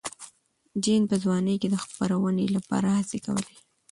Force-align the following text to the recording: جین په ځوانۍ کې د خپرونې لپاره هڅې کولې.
جین 0.83 1.03
په 1.09 1.15
ځوانۍ 1.23 1.55
کې 1.61 1.67
د 1.71 1.75
خپرونې 1.83 2.45
لپاره 2.55 2.89
هڅې 2.99 3.19
کولې. 3.25 3.55